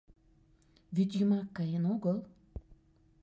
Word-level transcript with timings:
Вӱд 0.95 1.09
йымак 1.19 1.47
каен 1.55 1.83
огыл? 1.93 2.17